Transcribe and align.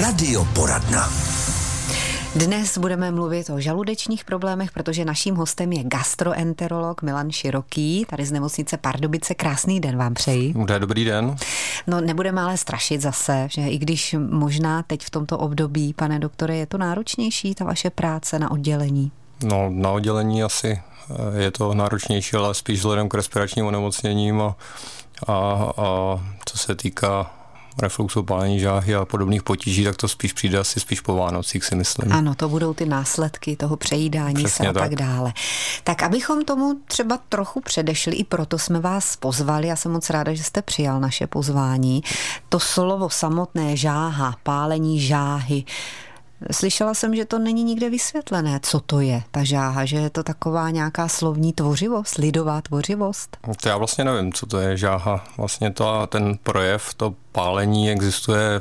Radioporadna. 0.00 1.08
Dnes 2.36 2.78
budeme 2.78 3.10
mluvit 3.10 3.50
o 3.50 3.60
žaludečních 3.60 4.24
problémech, 4.24 4.72
protože 4.72 5.04
naším 5.04 5.34
hostem 5.34 5.72
je 5.72 5.84
gastroenterolog 5.84 7.02
Milan 7.02 7.30
Široký, 7.30 8.06
tady 8.08 8.26
z 8.26 8.32
nemocnice 8.32 8.76
Pardubice. 8.76 9.34
Krásný 9.34 9.80
den 9.80 9.96
vám 9.96 10.14
přeji. 10.14 10.54
Dobrý 10.78 11.04
den. 11.04 11.36
No 11.86 12.00
nebudeme 12.00 12.40
ale 12.40 12.56
strašit 12.56 13.00
zase, 13.00 13.48
že 13.50 13.60
i 13.60 13.78
když 13.78 14.16
možná 14.30 14.82
teď 14.82 15.04
v 15.04 15.10
tomto 15.10 15.38
období, 15.38 15.92
pane 15.94 16.18
doktore, 16.18 16.56
je 16.56 16.66
to 16.66 16.78
náročnější, 16.78 17.54
ta 17.54 17.64
vaše 17.64 17.90
práce 17.90 18.38
na 18.38 18.50
oddělení? 18.50 19.12
No 19.44 19.70
na 19.70 19.90
oddělení 19.90 20.42
asi 20.42 20.80
eh, 21.10 21.42
je 21.42 21.50
to 21.50 21.74
náročnější, 21.74 22.36
ale 22.36 22.54
spíš 22.54 22.78
vzhledem 22.78 23.08
k 23.08 23.14
respiračním 23.14 23.66
onemocněním 23.66 24.42
a, 24.42 24.56
a, 25.26 25.72
a 25.76 26.20
co 26.44 26.58
se 26.58 26.74
týká 26.74 27.41
refluxu, 27.78 28.22
pálení 28.22 28.60
žáhy 28.60 28.94
a 28.94 29.04
podobných 29.04 29.42
potíží, 29.42 29.84
tak 29.84 29.96
to 29.96 30.08
spíš 30.08 30.32
přijde 30.32 30.58
asi 30.58 30.80
spíš 30.80 31.00
po 31.00 31.16
Vánocích, 31.16 31.64
si 31.64 31.74
myslím. 31.74 32.12
Ano, 32.12 32.34
to 32.34 32.48
budou 32.48 32.74
ty 32.74 32.86
následky 32.86 33.56
toho 33.56 33.76
přejídání 33.76 34.34
Přesně 34.34 34.64
se 34.64 34.70
a 34.70 34.72
tak. 34.72 34.82
tak 34.82 34.94
dále. 34.94 35.32
Tak 35.84 36.02
abychom 36.02 36.44
tomu 36.44 36.74
třeba 36.84 37.18
trochu 37.28 37.60
předešli, 37.60 38.16
i 38.16 38.24
proto 38.24 38.58
jsme 38.58 38.80
vás 38.80 39.16
pozvali, 39.16 39.68
já 39.68 39.76
jsem 39.76 39.92
moc 39.92 40.10
ráda, 40.10 40.34
že 40.34 40.42
jste 40.42 40.62
přijal 40.62 41.00
naše 41.00 41.26
pozvání. 41.26 42.02
To 42.48 42.60
slovo 42.60 43.10
samotné 43.10 43.76
žáha, 43.76 44.36
pálení 44.42 45.00
žáhy, 45.00 45.64
Slyšela 46.50 46.94
jsem, 46.94 47.14
že 47.14 47.24
to 47.24 47.38
není 47.38 47.64
nikde 47.64 47.90
vysvětlené, 47.90 48.60
co 48.62 48.80
to 48.80 49.00
je 49.00 49.22
ta 49.30 49.44
žáha, 49.44 49.84
že 49.84 49.96
je 49.96 50.10
to 50.10 50.22
taková 50.22 50.70
nějaká 50.70 51.08
slovní 51.08 51.52
tvořivost, 51.52 52.18
lidová 52.18 52.60
tvořivost. 52.60 53.36
To 53.62 53.68
já 53.68 53.76
vlastně 53.76 54.04
nevím, 54.04 54.32
co 54.32 54.46
to 54.46 54.58
je 54.58 54.76
žáha. 54.76 55.24
Vlastně 55.36 55.70
to, 55.70 56.06
ten 56.06 56.38
projev, 56.42 56.94
to 56.94 57.14
pálení 57.32 57.90
existuje, 57.90 58.60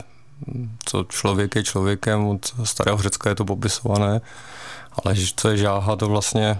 co 0.86 1.04
člověk 1.04 1.56
je 1.56 1.64
člověkem, 1.64 2.28
od 2.28 2.54
starého 2.64 2.98
Řecka 2.98 3.30
je 3.30 3.36
to 3.36 3.46
popisované, 3.46 4.22
ale 5.04 5.16
co 5.36 5.50
je 5.50 5.58
žáha, 5.58 5.96
to 5.96 6.08
vlastně 6.08 6.60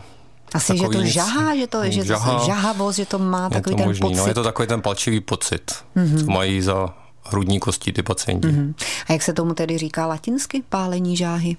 asi, 0.54 0.78
že 0.78 0.84
to 0.84 0.94
nic, 0.94 1.14
žahá, 1.14 1.56
že 1.56 1.68
to, 1.68 1.92
že 1.92 2.06
žaha, 2.06 2.40
to 2.40 2.46
žahavost, 2.46 2.96
že 2.96 3.06
to 3.06 3.20
má 3.20 3.50
takový 3.50 3.76
to 3.76 3.78
ten 3.78 3.88
možný, 3.88 4.02
pocit. 4.02 4.18
No, 4.18 4.28
je 4.28 4.34
to 4.34 4.44
takový 4.44 4.68
ten 4.68 4.82
palčivý 4.82 5.20
pocit, 5.20 5.72
mm-hmm. 5.96 6.26
co 6.26 6.32
mají 6.32 6.62
za 6.62 6.94
hrudní 7.24 7.60
kostí 7.60 7.94
ty 7.94 8.04
pacienti. 8.04 8.48
Mm-hmm. 8.48 8.74
A 9.08 9.14
jak 9.14 9.22
se 9.22 9.34
tomu 9.34 9.54
tedy 9.54 9.78
říká 9.78 10.08
latinsky, 10.08 10.64
pálení 10.70 11.18
žáhy? 11.18 11.58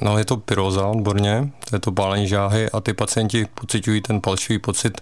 No 0.00 0.18
je 0.18 0.24
to 0.24 0.36
pyroza 0.36 0.86
odborně, 0.86 1.50
to 1.70 1.76
je 1.76 1.80
to 1.80 1.92
pálení 1.92 2.28
žáhy 2.28 2.70
a 2.70 2.80
ty 2.80 2.92
pacienti 2.92 3.46
pocitují 3.54 4.00
ten 4.00 4.20
palčivý 4.20 4.58
pocit 4.58 5.00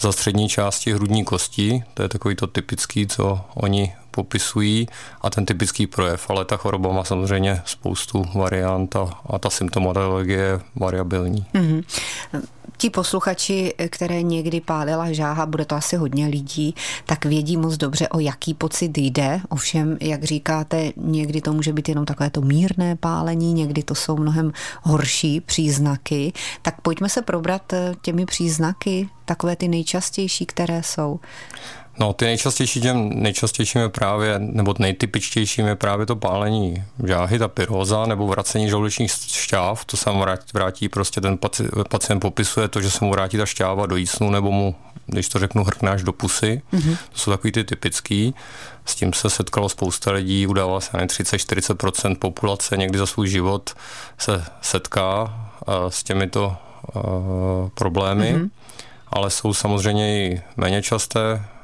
za 0.00 0.12
střední 0.12 0.48
části 0.48 0.92
hrudní 0.92 1.24
kostí, 1.24 1.84
to 1.94 2.02
je 2.02 2.08
takový 2.08 2.36
to 2.36 2.46
typický, 2.46 3.06
co 3.06 3.40
oni 3.54 3.94
popisují 4.16 4.88
a 5.20 5.30
ten 5.30 5.46
typický 5.46 5.86
projev, 5.86 6.30
ale 6.30 6.44
ta 6.44 6.56
choroba 6.56 6.92
má 6.92 7.04
samozřejmě 7.04 7.62
spoustu 7.64 8.24
variant 8.34 8.96
a, 8.96 9.10
a 9.26 9.38
ta 9.38 9.50
symptomatologie 9.50 10.38
je 10.38 10.60
variabilní. 10.76 11.46
Mm-hmm 11.54 11.82
ti 12.76 12.90
posluchači, 12.90 13.74
které 13.88 14.22
někdy 14.22 14.60
pálila 14.60 15.12
žáha, 15.12 15.46
bude 15.46 15.64
to 15.64 15.74
asi 15.74 15.96
hodně 15.96 16.26
lidí, 16.26 16.74
tak 17.06 17.24
vědí 17.24 17.56
moc 17.56 17.76
dobře, 17.76 18.08
o 18.08 18.20
jaký 18.20 18.54
pocit 18.54 18.98
jde. 18.98 19.40
Ovšem, 19.48 19.96
jak 20.00 20.24
říkáte, 20.24 20.92
někdy 20.96 21.40
to 21.40 21.52
může 21.52 21.72
být 21.72 21.88
jenom 21.88 22.04
takové 22.04 22.30
to 22.30 22.40
mírné 22.40 22.96
pálení, 22.96 23.52
někdy 23.52 23.82
to 23.82 23.94
jsou 23.94 24.16
mnohem 24.16 24.52
horší 24.82 25.40
příznaky. 25.40 26.32
Tak 26.62 26.80
pojďme 26.80 27.08
se 27.08 27.22
probrat 27.22 27.72
eh, 27.72 27.94
těmi 28.02 28.26
příznaky, 28.26 29.08
takové 29.24 29.56
ty 29.56 29.68
nejčastější, 29.68 30.46
které 30.46 30.82
jsou. 30.82 31.20
No, 31.98 32.12
ty 32.12 32.24
nejčastější, 32.24 32.80
těm 32.80 33.10
nejčastějším 33.22 33.80
je 33.80 33.88
právě, 33.88 34.34
nebo 34.38 34.74
nejtypičtějším 34.78 35.66
je 35.66 35.76
právě 35.76 36.06
to 36.06 36.16
pálení 36.16 36.84
žáhy, 37.06 37.38
ta 37.38 37.48
pyroza, 37.48 38.06
nebo 38.06 38.26
vracení 38.26 38.68
žaludečních 38.68 39.12
šťáv, 39.26 39.84
to 39.84 39.96
se 39.96 40.10
mu 40.10 40.24
vrátí, 40.54 40.88
prostě 40.88 41.20
ten 41.20 41.38
pacient 41.88 42.20
popisuje 42.20 42.68
to, 42.68 42.80
že 42.80 42.90
se 42.90 43.04
mu 43.04 43.10
vrátí 43.10 43.36
ta 43.36 43.46
šťáva 43.46 43.86
do 43.86 43.96
jísnu, 43.96 44.30
nebo 44.30 44.52
mu, 44.52 44.74
když 45.06 45.28
to 45.28 45.38
řeknu, 45.38 45.64
hrknáš 45.64 46.02
do 46.02 46.12
pusy. 46.12 46.62
Mm-hmm. 46.72 46.96
To 47.12 47.18
jsou 47.18 47.30
takový 47.30 47.52
ty 47.52 47.64
typický. 47.64 48.34
S 48.84 48.94
tím 48.94 49.12
se 49.12 49.30
setkalo 49.30 49.68
spousta 49.68 50.12
lidí, 50.12 50.46
udává 50.46 50.80
se 50.80 50.92
30-40% 50.92 52.16
populace 52.16 52.76
někdy 52.76 52.98
za 52.98 53.06
svůj 53.06 53.28
život 53.28 53.74
se 54.18 54.44
setká 54.62 55.40
s 55.88 56.02
těmito 56.02 56.56
uh, 56.94 57.02
problémy. 57.74 58.34
Mm-hmm. 58.34 58.50
Ale 59.08 59.30
jsou 59.30 59.54
samozřejmě 59.54 60.26
i 60.26 60.42
méně 60.56 60.82
časté 60.82 61.20
Eh, 61.30 61.55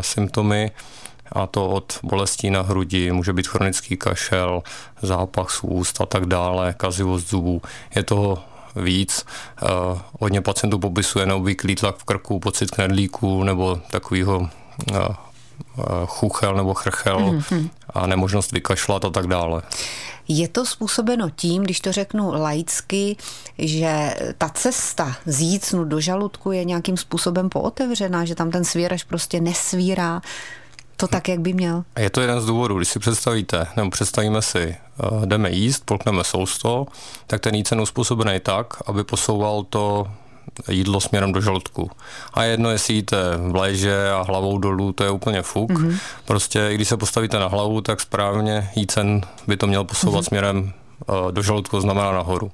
symptomy, 0.00 0.70
a 1.32 1.46
to 1.46 1.68
od 1.68 1.98
bolestí 2.02 2.50
na 2.50 2.62
hrudi, 2.62 3.12
může 3.12 3.32
být 3.32 3.48
chronický 3.48 3.96
kašel, 3.96 4.62
zápach 5.02 5.50
z 5.50 5.60
úst 5.62 6.00
a 6.00 6.06
tak 6.06 6.26
dále, 6.26 6.74
kazivost 6.76 7.28
zubů. 7.28 7.62
Je 7.94 8.02
toho 8.02 8.38
víc. 8.76 9.26
Uh, 9.62 9.98
hodně 10.20 10.40
pacientů 10.40 10.78
popisuje 10.78 11.26
neobvyklý 11.26 11.74
tlak 11.74 11.96
v 11.96 12.04
krku, 12.04 12.40
pocit 12.40 12.70
knedlíků 12.70 13.44
nebo 13.44 13.80
takového 13.90 14.38
uh, 14.38 15.06
chuchel 16.06 16.54
nebo 16.54 16.74
chrchel 16.74 17.18
mm-hmm. 17.18 17.70
a 17.94 18.06
nemožnost 18.06 18.52
vykašlat 18.52 19.04
a 19.04 19.10
tak 19.10 19.26
dále. 19.26 19.62
Je 20.28 20.48
to 20.48 20.66
způsobeno 20.66 21.30
tím, 21.30 21.62
když 21.62 21.80
to 21.80 21.92
řeknu 21.92 22.32
laicky, 22.32 23.16
že 23.58 24.14
ta 24.38 24.48
cesta 24.48 25.16
z 25.26 25.40
jícnu 25.40 25.84
do 25.84 26.00
žaludku 26.00 26.52
je 26.52 26.64
nějakým 26.64 26.96
způsobem 26.96 27.48
pootevřená, 27.48 28.24
že 28.24 28.34
tam 28.34 28.50
ten 28.50 28.64
svírač 28.64 29.04
prostě 29.04 29.40
nesvírá 29.40 30.22
to 30.96 31.08
tak, 31.08 31.28
jak 31.28 31.40
by 31.40 31.52
měl. 31.52 31.84
Je 31.98 32.10
to 32.10 32.20
jeden 32.20 32.40
z 32.40 32.46
důvodů, 32.46 32.76
když 32.76 32.88
si 32.88 32.98
představíte, 32.98 33.66
nebo 33.76 33.90
představíme 33.90 34.42
si, 34.42 34.76
uh, 35.12 35.26
jdeme 35.26 35.50
jíst, 35.50 35.82
polkneme 35.84 36.24
sousto, 36.24 36.86
tak 37.26 37.40
ten 37.40 37.54
jícen 37.54 37.80
uspůsobený 37.80 38.40
tak, 38.40 38.66
aby 38.86 39.04
posouval 39.04 39.64
to 39.64 40.06
jídlo 40.68 41.00
směrem 41.00 41.32
do 41.32 41.40
žaludku. 41.40 41.90
A 42.34 42.42
jedno, 42.42 42.70
jestli 42.70 42.94
jíte 42.94 43.16
v 43.36 43.56
léže 43.56 44.10
a 44.10 44.22
hlavou 44.22 44.58
dolů, 44.58 44.92
to 44.92 45.04
je 45.04 45.10
úplně 45.10 45.42
fuk. 45.42 45.70
Mm-hmm. 45.70 45.98
Prostě, 46.24 46.70
když 46.74 46.88
se 46.88 46.96
postavíte 46.96 47.38
na 47.38 47.46
hlavu, 47.46 47.80
tak 47.80 48.00
správně 48.00 48.70
jícen 48.74 49.20
by 49.46 49.56
to 49.56 49.66
měl 49.66 49.84
posouvat 49.84 50.24
mm-hmm. 50.24 50.28
směrem 50.28 50.72
uh, 51.06 51.32
do 51.32 51.42
žaludku, 51.42 51.80
znamená 51.80 52.12
nahoru. 52.12 52.50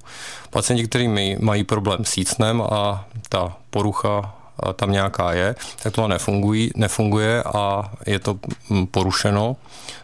Pacienti, 0.50 0.88
kteří 0.88 1.36
mají 1.40 1.64
problém 1.64 2.04
s 2.04 2.16
jícnem 2.16 2.62
a 2.62 3.04
ta 3.28 3.56
porucha 3.70 4.18
uh, 4.18 4.72
tam 4.72 4.92
nějaká 4.92 5.32
je, 5.32 5.54
tak 5.82 5.92
to 5.92 6.08
nefungují, 6.08 6.70
nefunguje 6.76 7.42
a 7.42 7.92
je 8.06 8.18
to 8.18 8.38
mm, 8.70 8.86
porušeno. 8.86 9.56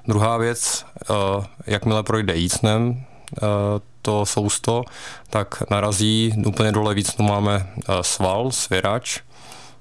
Druhá 0.09 0.37
věc, 0.37 0.87
uh, 1.11 1.45
jakmile 1.67 2.03
projde 2.03 2.37
jícnem, 2.37 3.05
to 4.03 4.27
sousto, 4.27 4.85
tak 5.31 5.71
narazí 5.71 6.33
úplně 6.47 6.73
dole 6.73 6.95
víc, 6.95 7.17
no 7.17 7.25
máme 7.25 7.67
eh, 7.67 7.93
sval, 8.03 8.51
svěrač, 8.51 9.21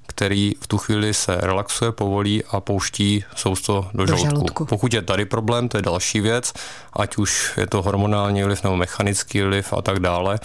který 0.07 0.51
v 0.61 0.67
tu 0.67 0.77
chvíli 0.77 1.13
se 1.13 1.35
relaxuje, 1.35 1.91
povolí 1.91 2.43
a 2.43 2.59
pouští 2.59 3.23
sousto 3.35 3.89
do, 3.93 4.05
do 4.05 4.17
žaludku. 4.17 4.35
žaludku. 4.35 4.65
Pokud 4.65 4.93
je 4.93 5.01
tady 5.01 5.25
problém, 5.25 5.69
to 5.69 5.77
je 5.77 5.81
další 5.81 6.21
věc, 6.21 6.53
ať 6.93 7.17
už 7.17 7.53
je 7.57 7.67
to 7.67 7.81
hormonální 7.81 8.43
vliv 8.43 8.63
nebo 8.63 8.75
mechanický 8.75 9.41
vliv 9.41 9.73
a 9.73 9.81
tak 9.81 9.99
dále, 9.99 10.39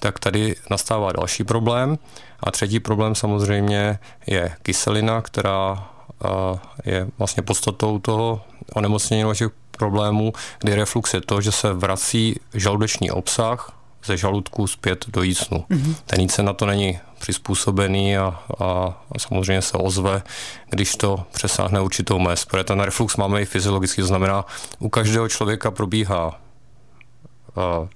tak 0.00 0.18
tady 0.18 0.56
nastává 0.70 1.12
další 1.12 1.44
problém. 1.44 1.98
A 2.40 2.50
třetí 2.50 2.80
problém 2.80 3.14
samozřejmě 3.14 3.98
je 4.26 4.56
kyselina, 4.62 5.22
která 5.22 5.88
eh, 6.24 6.58
je 6.84 7.06
vlastně 7.18 7.42
podstatou 7.42 7.98
toho 7.98 8.40
onemocnění 8.74 9.24
vašich 9.24 9.48
problémů, 9.78 10.32
kdy 10.58 10.74
reflux 10.74 11.14
je 11.14 11.20
to, 11.20 11.40
že 11.40 11.52
se 11.52 11.72
vrací 11.72 12.40
žaludeční 12.54 13.10
obsah 13.10 13.72
ze 14.04 14.16
žaludku 14.16 14.66
zpět 14.66 15.04
do 15.08 15.22
jícnu. 15.22 15.64
Mm-hmm. 15.70 15.94
Ten 16.06 16.20
jícen 16.20 16.44
na 16.44 16.52
to 16.52 16.66
není 16.66 16.98
přizpůsobený 17.18 18.16
a, 18.16 18.40
a, 18.60 18.64
a 19.12 19.18
samozřejmě 19.18 19.62
se 19.62 19.78
ozve, 19.78 20.22
když 20.70 20.96
to 20.96 21.24
přesáhne 21.32 21.80
určitou 21.80 22.18
mez. 22.18 22.44
Protože 22.44 22.64
ten 22.64 22.80
reflux 22.80 23.16
máme 23.16 23.42
i 23.42 23.44
fyziologicky, 23.44 24.00
to 24.00 24.06
znamená, 24.06 24.44
u 24.78 24.88
každého 24.88 25.28
člověka 25.28 25.70
probíhá 25.70 26.40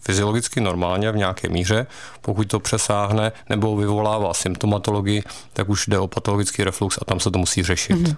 fyziologicky 0.01 0.61
normálně 0.61 1.13
v 1.13 1.17
nějaké 1.17 1.49
míře. 1.49 1.87
Pokud 2.21 2.49
to 2.49 2.61
přesáhne 2.61 3.33
nebo 3.49 3.77
vyvolává 3.77 4.35
symptomatologii, 4.35 5.23
tak 5.53 5.69
už 5.69 5.87
jde 5.87 5.99
o 5.99 6.07
patologický 6.07 6.65
reflux 6.65 6.99
a 7.03 7.05
tam 7.05 7.21
se 7.21 7.31
to 7.31 7.39
musí 7.39 7.63
řešit. 7.63 7.97
Mm-hmm. 7.97 8.17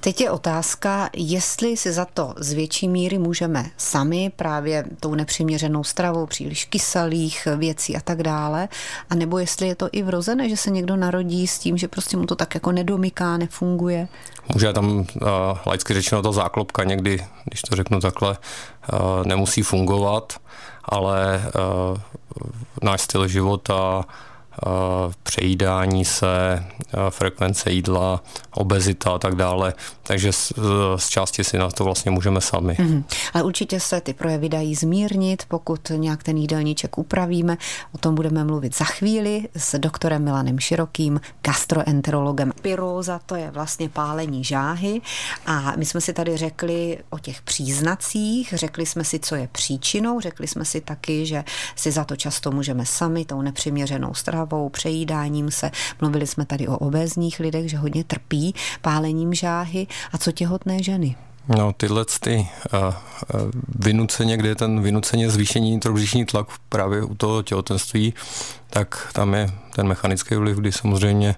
Teď 0.00 0.20
je 0.20 0.30
otázka, 0.30 1.10
jestli 1.16 1.76
si 1.76 1.92
za 1.92 2.04
to 2.04 2.34
z 2.36 2.52
větší 2.52 2.88
míry 2.88 3.18
můžeme 3.18 3.70
sami 3.76 4.32
právě 4.36 4.84
tou 5.00 5.14
nepřiměřenou 5.14 5.84
stravou, 5.84 6.26
příliš 6.26 6.64
kyselých 6.64 7.48
věcí 7.56 7.96
a 7.96 8.00
tak 8.00 8.22
dále, 8.22 8.68
a 9.10 9.14
nebo 9.14 9.38
jestli 9.38 9.68
je 9.68 9.74
to 9.74 9.88
i 9.92 10.02
vrozené, 10.02 10.48
že 10.48 10.56
se 10.56 10.70
někdo 10.70 10.96
narodí 10.96 11.46
s 11.46 11.58
tím, 11.58 11.76
že 11.76 11.88
prostě 11.88 12.16
mu 12.16 12.26
to 12.26 12.36
tak 12.36 12.54
jako 12.54 12.72
nedomyká, 12.72 13.36
nefunguje. 13.36 14.08
Může 14.54 14.72
tam 14.72 14.86
uh, 14.98 15.06
laicky 15.66 15.94
řečeno 15.94 16.22
ta 16.22 16.32
záklopka 16.32 16.84
někdy, 16.84 17.24
když 17.44 17.62
to 17.62 17.76
řeknu 17.76 18.00
takhle, 18.00 18.30
uh, 18.92 19.26
nemusí 19.26 19.62
fungovat 19.62 20.32
ale 20.84 21.40
uh, 21.40 21.96
náš 22.82 23.00
styl 23.08 23.28
života 23.28 24.04
přejídání 25.22 26.04
se, 26.04 26.64
frekvence 27.10 27.70
jídla, 27.70 28.22
obezita 28.50 29.10
a 29.10 29.18
tak 29.18 29.34
dále. 29.34 29.74
Takže 30.02 30.32
z, 30.32 30.52
z 30.96 31.08
části 31.08 31.44
si 31.44 31.58
na 31.58 31.70
to 31.70 31.84
vlastně 31.84 32.10
můžeme 32.10 32.40
sami. 32.40 32.72
Mm-hmm. 32.72 33.04
Ale 33.34 33.44
určitě 33.44 33.80
se 33.80 34.00
ty 34.00 34.14
projevy 34.14 34.48
dají 34.48 34.74
zmírnit, 34.74 35.42
pokud 35.48 35.90
nějak 35.96 36.22
ten 36.22 36.36
jídelníček 36.36 36.98
upravíme. 36.98 37.56
O 37.92 37.98
tom 37.98 38.14
budeme 38.14 38.44
mluvit 38.44 38.76
za 38.76 38.84
chvíli 38.84 39.48
s 39.56 39.78
doktorem 39.78 40.24
Milanem 40.24 40.58
Širokým, 40.58 41.20
gastroenterologem. 41.44 42.52
Pyróza 42.62 43.20
to 43.26 43.34
je 43.34 43.50
vlastně 43.50 43.88
pálení 43.88 44.44
žáhy 44.44 45.00
a 45.46 45.72
my 45.76 45.84
jsme 45.84 46.00
si 46.00 46.12
tady 46.12 46.36
řekli 46.36 46.98
o 47.10 47.18
těch 47.18 47.42
příznacích, 47.42 48.54
řekli 48.56 48.86
jsme 48.86 49.04
si, 49.04 49.18
co 49.18 49.34
je 49.34 49.48
příčinou, 49.52 50.20
řekli 50.20 50.46
jsme 50.46 50.64
si 50.64 50.80
taky, 50.80 51.26
že 51.26 51.44
si 51.76 51.90
za 51.90 52.04
to 52.04 52.16
často 52.16 52.50
můžeme 52.50 52.86
sami 52.86 53.24
tou 53.24 53.42
nepřiměřenou 53.42 54.14
stravou, 54.14 54.43
přejídáním 54.72 55.50
se. 55.50 55.70
Mluvili 56.00 56.26
jsme 56.26 56.46
tady 56.46 56.68
o 56.68 56.78
obézních 56.78 57.40
lidech, 57.40 57.70
že 57.70 57.76
hodně 57.76 58.04
trpí 58.04 58.54
pálením 58.82 59.34
žáhy. 59.34 59.86
A 60.12 60.18
co 60.18 60.32
těhotné 60.32 60.82
ženy? 60.82 61.16
No, 61.48 61.72
tyhle 61.72 62.04
ty 62.20 62.48
uh, 62.72 62.80
uh, 62.80 63.50
vynuceně, 63.78 64.36
kde 64.36 64.48
je 64.48 64.54
ten 64.54 64.80
vynuceně 64.80 65.30
zvýšení 65.30 65.80
trojbřišní 65.80 66.24
tlak 66.24 66.46
právě 66.68 67.02
u 67.02 67.14
toho 67.14 67.42
těhotenství, 67.42 68.14
tak 68.70 69.08
tam 69.12 69.34
je 69.34 69.50
ten 69.74 69.88
mechanický 69.88 70.34
vliv, 70.34 70.56
kdy 70.56 70.72
samozřejmě 70.72 71.34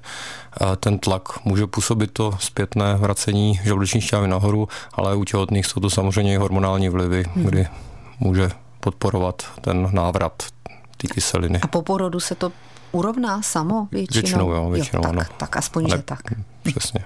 uh, 0.60 0.76
ten 0.76 0.98
tlak 0.98 1.44
může 1.44 1.66
působit 1.66 2.10
to 2.12 2.32
zpětné 2.40 2.94
vracení 2.96 3.60
žaludeční 3.64 4.00
šťávy 4.00 4.28
nahoru, 4.28 4.68
ale 4.92 5.16
u 5.16 5.24
těhotných 5.24 5.66
jsou 5.66 5.80
to 5.80 5.90
samozřejmě 5.90 6.34
i 6.34 6.36
hormonální 6.36 6.88
vlivy, 6.88 7.24
hmm. 7.34 7.44
kdy 7.44 7.66
může 8.20 8.50
podporovat 8.80 9.42
ten 9.60 9.88
návrat 9.92 10.42
té 10.96 11.08
kyseliny. 11.08 11.60
A 11.62 11.66
po 11.66 11.82
porodu 11.82 12.20
se 12.20 12.34
to 12.34 12.52
urovná 12.92 13.42
samo 13.42 13.88
většinou? 13.92 14.22
Většinou, 14.22 14.50
jo, 14.50 14.70
většinou, 14.70 14.98
jo, 14.98 15.02
tak, 15.02 15.12
ano. 15.12 15.22
tak 15.36 15.56
aspoň, 15.56 15.84
Ale, 15.84 15.96
že 15.96 16.02
tak. 16.02 16.20
Přesně. 16.62 17.04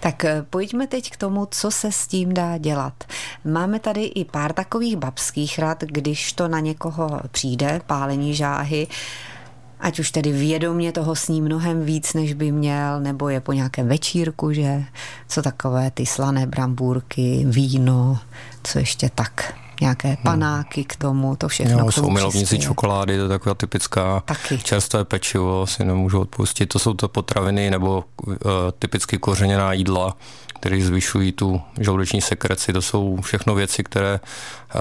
tak 0.00 0.24
eh, 0.24 0.44
pojďme 0.50 0.86
teď 0.86 1.10
k 1.10 1.16
tomu, 1.16 1.46
co 1.50 1.70
se 1.70 1.92
s 1.92 2.06
tím 2.06 2.34
dá 2.34 2.58
dělat. 2.58 3.04
Máme 3.44 3.80
tady 3.80 4.04
i 4.04 4.24
pár 4.24 4.52
takových 4.52 4.96
babských 4.96 5.58
rad, 5.58 5.80
když 5.80 6.32
to 6.32 6.48
na 6.48 6.60
někoho 6.60 7.20
přijde, 7.30 7.80
pálení 7.86 8.34
žáhy, 8.34 8.86
ať 9.80 9.98
už 9.98 10.10
tedy 10.10 10.32
vědomě 10.32 10.92
toho 10.92 11.14
sní 11.16 11.42
mnohem 11.42 11.84
víc, 11.84 12.14
než 12.14 12.34
by 12.34 12.52
měl, 12.52 13.00
nebo 13.00 13.28
je 13.28 13.40
po 13.40 13.52
nějakém 13.52 13.88
večírku, 13.88 14.52
že 14.52 14.84
co 15.28 15.42
takové 15.42 15.90
ty 15.90 16.06
slané 16.06 16.46
brambůrky, 16.46 17.44
víno, 17.48 18.18
co 18.62 18.78
ještě 18.78 19.10
tak 19.14 19.54
nějaké 19.80 20.08
hmm. 20.08 20.16
panáky 20.22 20.84
k 20.84 20.96
tomu, 20.96 21.36
to 21.36 21.48
všechno 21.48 21.78
jo, 21.78 21.86
k 21.86 21.94
tomu 21.94 22.06
jsou 22.06 22.10
milovníci 22.10 22.58
čokolády, 22.58 23.16
to 23.16 23.22
je 23.22 23.28
taková 23.28 23.54
typická 23.54 24.22
Taky. 24.24 24.58
čerstvé 24.58 25.04
pečivo, 25.04 25.66
si 25.66 25.84
nemůžu 25.84 26.20
odpustit. 26.20 26.66
To 26.66 26.78
jsou 26.78 26.94
to 26.94 27.08
potraviny 27.08 27.70
nebo 27.70 28.04
uh, 28.26 28.34
typicky 28.78 29.18
kořeněná 29.18 29.72
jídla, 29.72 30.16
které 30.60 30.82
zvyšují 30.82 31.32
tu 31.32 31.60
žaludeční 31.80 32.20
sekreci. 32.20 32.72
To 32.72 32.82
jsou 32.82 33.18
všechno 33.20 33.54
věci, 33.54 33.84
které 33.84 34.20
uh, 34.74 34.80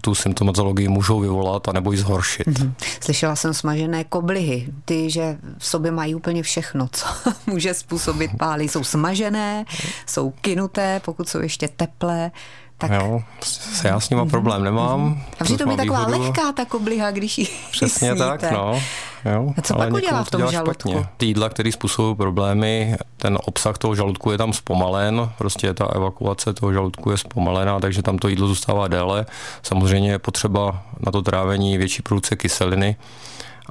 tu 0.00 0.14
symptomatologii 0.14 0.88
můžou 0.88 1.20
vyvolat 1.20 1.68
a 1.68 1.72
nebo 1.72 1.92
ji 1.92 1.98
zhoršit. 1.98 2.46
Mm-hmm. 2.46 2.72
Slyšela 3.00 3.36
jsem 3.36 3.54
smažené 3.54 4.04
koblihy, 4.04 4.68
ty, 4.84 5.10
že 5.10 5.38
v 5.58 5.66
sobě 5.66 5.90
mají 5.90 6.14
úplně 6.14 6.42
všechno, 6.42 6.88
co 6.92 7.06
může 7.46 7.74
způsobit 7.74 8.30
pály. 8.38 8.68
Jsou 8.68 8.84
smažené, 8.84 9.64
jsou 10.06 10.30
kynuté, 10.30 11.00
pokud 11.04 11.28
jsou 11.28 11.40
ještě 11.40 11.68
teplé. 11.68 12.30
Tak... 12.78 12.90
Jo, 12.90 13.22
se 13.42 13.88
já 13.88 14.00
s 14.00 14.10
nima 14.10 14.26
problém 14.26 14.64
nemám. 14.64 15.22
A 15.40 15.44
přitom 15.44 15.70
je 15.70 15.76
taková 15.76 16.04
výhodu. 16.04 16.24
lehká 16.24 16.52
ta 16.52 16.64
kobliha, 16.64 17.10
když 17.10 17.38
ji 17.38 17.46
Přesně 17.70 18.10
sníte. 18.10 18.24
tak, 18.24 18.52
no. 18.52 18.82
Jo, 19.24 19.52
a 19.58 19.62
co 19.62 19.74
ale 19.74 19.86
pak 19.86 19.94
udělá 19.94 20.24
v 20.24 20.30
tom 20.30 20.50
žaludku? 20.50 20.90
Špatně. 20.90 21.08
Ty 21.16 21.26
jídla, 21.26 21.48
které 21.48 21.72
způsobují 21.72 22.16
problémy, 22.16 22.96
ten 23.16 23.38
obsah 23.44 23.78
toho 23.78 23.94
žaludku 23.94 24.30
je 24.30 24.38
tam 24.38 24.52
zpomalen, 24.52 25.30
prostě 25.38 25.74
ta 25.74 25.86
evakuace 25.86 26.52
toho 26.52 26.72
žaludku 26.72 27.10
je 27.10 27.16
zpomalená, 27.16 27.80
takže 27.80 28.02
tam 28.02 28.18
to 28.18 28.28
jídlo 28.28 28.48
zůstává 28.48 28.88
déle. 28.88 29.26
Samozřejmě 29.62 30.10
je 30.10 30.18
potřeba 30.18 30.82
na 31.06 31.12
to 31.12 31.22
trávení 31.22 31.78
větší 31.78 32.02
produkce 32.02 32.36
kyseliny 32.36 32.96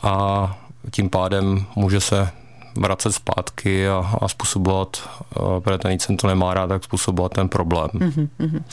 a 0.04 0.58
tím 0.92 1.10
pádem 1.10 1.66
může 1.76 2.02
se 2.02 2.30
vracet 2.82 3.12
zpátky 3.12 3.90
a, 3.90 4.14
a 4.22 4.28
způsobovat, 4.28 5.10
protože 5.60 5.78
ten 5.78 6.18
to 6.18 6.28
nemá 6.28 6.54
rád, 6.54 6.68
tak 6.68 6.84
způsobovat 6.84 7.34
ten 7.34 7.50
problém. 7.50 7.90
Mm-hmm. 7.94 8.64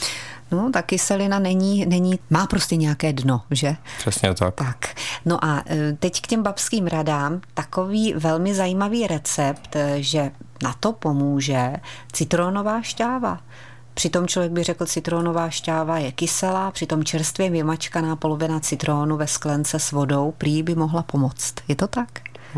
No, 0.51 0.71
ta 0.73 0.81
kyselina 0.81 1.39
není, 1.39 1.85
není, 1.85 2.19
má 2.29 2.47
prostě 2.47 2.75
nějaké 2.75 3.13
dno, 3.13 3.41
že? 3.51 3.75
Přesně 3.97 4.33
tak. 4.33 4.55
Tak. 4.55 4.95
No 5.25 5.45
a 5.45 5.63
e, 5.69 5.93
teď 5.93 6.21
k 6.21 6.27
těm 6.27 6.43
babským 6.43 6.87
radám 6.87 7.41
takový 7.53 8.13
velmi 8.13 8.53
zajímavý 8.53 9.07
recept, 9.07 9.75
e, 9.75 10.03
že 10.03 10.31
na 10.63 10.75
to 10.79 10.91
pomůže 10.93 11.73
citronová 12.11 12.81
šťáva. 12.81 13.39
Přitom 13.93 14.27
člověk 14.27 14.51
by 14.51 14.63
řekl, 14.63 14.85
citronová 14.85 15.49
šťáva 15.49 15.97
je 15.97 16.11
kyselá, 16.11 16.71
přitom 16.71 17.03
čerstvě 17.03 17.49
vymačkaná 17.49 18.15
polovina 18.15 18.59
citrónu 18.59 19.17
ve 19.17 19.27
sklence 19.27 19.79
s 19.79 19.91
vodou 19.91 20.33
prý 20.37 20.63
by 20.63 20.75
mohla 20.75 21.03
pomoct. 21.03 21.53
Je 21.67 21.75
to 21.75 21.87
tak? 21.87 22.09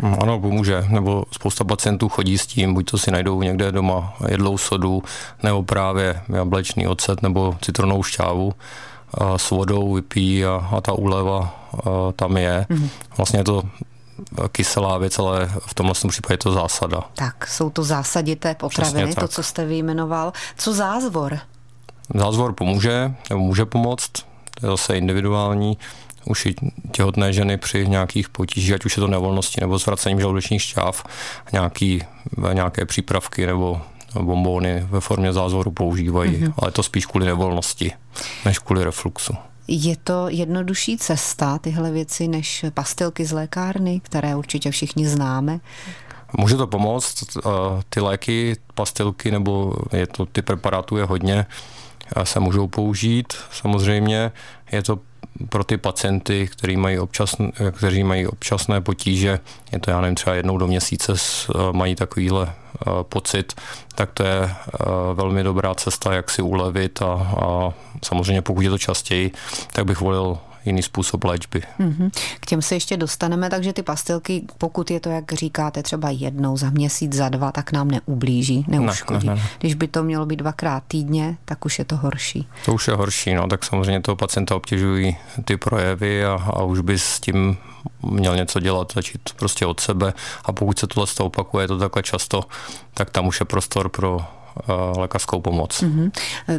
No, 0.02 0.22
ano, 0.22 0.40
pomůže. 0.40 0.84
Nebo 0.88 1.24
spousta 1.30 1.64
pacientů 1.64 2.08
chodí 2.08 2.38
s 2.38 2.46
tím, 2.46 2.74
buď 2.74 2.90
to 2.90 2.98
si 2.98 3.10
najdou 3.10 3.42
někde 3.42 3.72
doma 3.72 4.14
jedlou 4.28 4.58
sodu, 4.58 5.02
nebo 5.42 5.62
právě 5.62 6.22
jablečný 6.36 6.86
ocet 6.86 7.22
nebo 7.22 7.56
citronovou 7.60 8.02
šťávu 8.02 8.52
a 9.14 9.38
s 9.38 9.50
vodou 9.50 9.94
vypí 9.94 10.44
a, 10.44 10.68
a 10.76 10.80
ta 10.80 10.92
úleva 10.92 11.54
a 11.72 12.12
tam 12.16 12.36
je. 12.36 12.66
Mm-hmm. 12.70 12.88
Vlastně 13.16 13.40
je 13.40 13.44
to 13.44 13.62
kyselá 14.52 14.98
věc, 14.98 15.18
ale 15.18 15.50
v 15.66 15.74
tomhle 15.74 15.94
případě 16.08 16.34
je 16.34 16.38
to 16.38 16.52
zásada. 16.52 17.00
Tak, 17.14 17.46
jsou 17.46 17.70
to 17.70 17.84
zásadité 17.84 18.54
potraviny, 18.54 19.14
to, 19.14 19.28
co 19.28 19.42
jste 19.42 19.64
vyjmenoval. 19.64 20.32
Co 20.56 20.74
zázvor? 20.74 21.38
Zázvor 22.14 22.52
pomůže, 22.52 23.14
nebo 23.30 23.40
může 23.40 23.64
pomoct, 23.64 24.10
to 24.60 24.66
je 24.66 24.70
zase 24.70 24.96
individuální 24.96 25.78
už 26.28 26.46
i 26.46 26.54
těhotné 26.92 27.32
ženy 27.32 27.56
při 27.56 27.88
nějakých 27.88 28.28
potížích, 28.28 28.72
ať 28.72 28.84
už 28.84 28.96
je 28.96 29.00
to 29.00 29.06
nevolnosti 29.06 29.60
nebo 29.60 29.78
zvracením 29.78 30.20
žaludečních 30.20 30.62
šťáv, 30.62 31.04
nějaký, 31.52 32.02
nějaké 32.52 32.86
přípravky 32.86 33.46
nebo 33.46 33.80
bombóny 34.20 34.86
ve 34.90 35.00
formě 35.00 35.32
zázvoru 35.32 35.70
používají, 35.70 36.36
mm-hmm. 36.36 36.52
ale 36.58 36.70
to 36.70 36.82
spíš 36.82 37.06
kvůli 37.06 37.26
nevolnosti, 37.26 37.92
než 38.44 38.58
kvůli 38.58 38.84
refluxu. 38.84 39.34
Je 39.68 39.96
to 39.96 40.28
jednodušší 40.28 40.96
cesta, 40.96 41.58
tyhle 41.58 41.90
věci, 41.90 42.28
než 42.28 42.64
pastilky 42.74 43.24
z 43.24 43.32
lékárny, 43.32 44.00
které 44.00 44.36
určitě 44.36 44.70
všichni 44.70 45.08
známe? 45.08 45.60
Může 46.38 46.56
to 46.56 46.66
pomoct. 46.66 47.24
Ty 47.88 48.00
léky, 48.00 48.56
pastilky 48.74 49.30
nebo 49.30 49.74
je 49.92 50.06
to, 50.06 50.26
ty 50.26 50.42
preparátů 50.42 50.96
je 50.96 51.04
hodně, 51.04 51.46
se 52.24 52.40
můžou 52.40 52.66
použít. 52.66 53.34
Samozřejmě 53.52 54.32
je 54.72 54.82
to 54.82 54.98
pro 55.48 55.64
ty 55.64 55.76
pacienty, 55.76 56.48
kteří 56.52 56.76
mají, 56.76 56.98
občasn, 56.98 57.44
kteří 57.72 58.04
mají 58.04 58.26
občasné 58.26 58.80
potíže, 58.80 59.40
je 59.72 59.78
to 59.78 59.90
já 59.90 60.00
nevím, 60.00 60.14
třeba 60.14 60.36
jednou 60.36 60.58
do 60.58 60.66
měsíce 60.66 61.12
mají 61.72 61.94
takovýhle 61.94 62.46
eh, 62.46 62.90
pocit, 63.02 63.54
tak 63.94 64.10
to 64.12 64.22
je 64.22 64.40
eh, 64.42 64.54
velmi 65.14 65.42
dobrá 65.42 65.74
cesta, 65.74 66.14
jak 66.14 66.30
si 66.30 66.42
ulevit 66.42 67.02
a, 67.02 67.12
a 67.42 67.72
samozřejmě 68.04 68.42
pokud 68.42 68.60
je 68.60 68.70
to 68.70 68.78
častěji, 68.78 69.30
tak 69.72 69.84
bych 69.84 70.00
volil 70.00 70.38
jiný 70.64 70.82
způsob 70.82 71.24
léčby. 71.24 71.62
Mm-hmm. 71.80 72.10
K 72.40 72.46
těm 72.46 72.62
se 72.62 72.74
ještě 72.74 72.96
dostaneme, 72.96 73.50
takže 73.50 73.72
ty 73.72 73.82
pastilky, 73.82 74.42
pokud 74.58 74.90
je 74.90 75.00
to, 75.00 75.08
jak 75.08 75.32
říkáte, 75.32 75.82
třeba 75.82 76.10
jednou 76.10 76.56
za 76.56 76.70
měsíc, 76.70 77.12
za 77.12 77.28
dva, 77.28 77.52
tak 77.52 77.72
nám 77.72 77.90
neublíží, 77.90 78.64
neuškodí. 78.68 79.26
Ne, 79.26 79.34
ne, 79.34 79.40
ne. 79.40 79.48
Když 79.58 79.74
by 79.74 79.88
to 79.88 80.02
mělo 80.02 80.26
být 80.26 80.36
dvakrát 80.36 80.82
týdně, 80.88 81.36
tak 81.44 81.64
už 81.64 81.78
je 81.78 81.84
to 81.84 81.96
horší. 81.96 82.48
To 82.64 82.74
už 82.74 82.88
je 82.88 82.94
horší, 82.94 83.34
no, 83.34 83.48
tak 83.48 83.64
samozřejmě 83.64 84.00
toho 84.00 84.16
pacienta 84.16 84.56
obtěžují 84.56 85.16
ty 85.44 85.56
projevy 85.56 86.24
a, 86.24 86.32
a 86.32 86.62
už 86.62 86.80
by 86.80 86.98
s 86.98 87.20
tím 87.20 87.56
měl 88.02 88.36
něco 88.36 88.60
dělat, 88.60 88.92
začít 88.94 89.20
prostě 89.36 89.66
od 89.66 89.80
sebe 89.80 90.12
a 90.44 90.52
pokud 90.52 90.78
se 90.78 90.86
tohle 90.86 91.06
opakuje 91.18 91.68
to 91.68 91.78
takhle 91.78 92.02
často, 92.02 92.44
tak 92.94 93.10
tam 93.10 93.26
už 93.26 93.40
je 93.40 93.46
prostor 93.46 93.88
pro 93.88 94.20
lékařskou 94.96 95.40
pomoc. 95.40 95.82
Mm-hmm. 95.82 96.10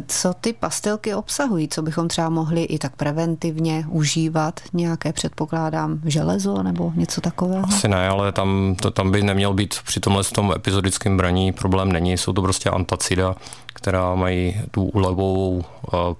Co 0.06 0.34
ty 0.40 0.52
pastilky 0.52 1.14
obsahují? 1.14 1.68
Co 1.68 1.82
bychom 1.82 2.08
třeba 2.08 2.28
mohli 2.28 2.62
i 2.62 2.78
tak 2.78 2.96
preventivně 2.96 3.84
užívat? 3.88 4.60
Nějaké 4.72 5.12
předpokládám 5.12 6.00
železo 6.04 6.62
nebo 6.62 6.92
něco 6.96 7.20
takového? 7.20 7.64
Asi 7.64 7.88
ne, 7.88 8.08
ale 8.08 8.32
tam, 8.32 8.76
to, 8.82 8.90
tam 8.90 9.10
by 9.10 9.22
neměl 9.22 9.54
být 9.54 9.74
při 9.84 10.00
tomhle 10.00 10.24
tom 10.24 10.52
epizodickém 10.56 11.16
braní 11.16 11.52
problém 11.52 11.92
není. 11.92 12.18
Jsou 12.18 12.32
to 12.32 12.42
prostě 12.42 12.70
antacida, 12.70 13.34
která 13.66 14.14
mají 14.14 14.60
tu 14.70 14.84
úlevovou 14.84 15.56
uh, 15.56 15.64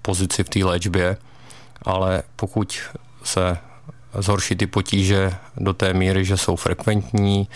pozici 0.03 0.45
v 0.45 0.49
té 0.49 0.65
léčbě, 0.65 1.17
ale 1.83 2.23
pokud 2.37 2.79
se 3.23 3.59
zhorší 4.19 4.57
ty 4.57 4.67
potíže 4.67 5.35
do 5.57 5.73
té 5.73 5.95
míry, 5.95 6.25
že 6.25 6.37
jsou 6.37 6.57
frekventní, 6.57 7.49